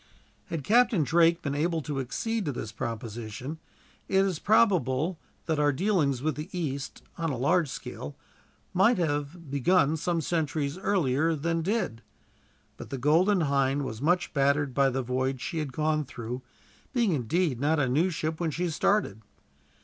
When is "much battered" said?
14.01-14.73